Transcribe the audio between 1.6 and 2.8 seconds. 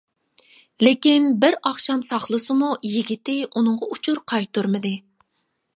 ئاخشام ساقلىسىمۇ